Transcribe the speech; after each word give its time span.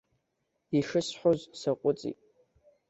Ишысҳәоз 0.77 1.39
саҟәыҵит. 1.59 2.19